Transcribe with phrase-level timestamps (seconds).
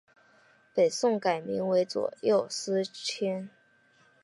[0.73, 3.51] 北宋改名为左右司谏。